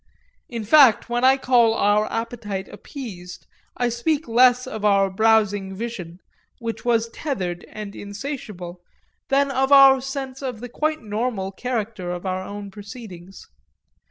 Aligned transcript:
In 0.49 0.63
fact 0.63 1.09
when 1.11 1.23
I 1.23 1.37
call 1.37 1.75
our 1.75 2.11
appetite 2.11 2.67
appeased 2.69 3.45
I 3.77 3.89
speak 3.89 4.27
less 4.27 4.65
of 4.65 4.83
our 4.83 5.11
browsing 5.11 5.75
vision, 5.75 6.17
which 6.57 6.83
was 6.83 7.07
tethered 7.09 7.65
and 7.69 7.95
insatiable, 7.95 8.81
than 9.29 9.51
of 9.51 9.71
our 9.71 10.01
sense 10.01 10.41
of 10.41 10.59
the 10.59 10.69
quite 10.69 11.03
normal 11.03 11.51
character 11.51 12.09
of 12.09 12.25
our 12.25 12.41
own 12.43 12.71
proceedings. 12.71 13.45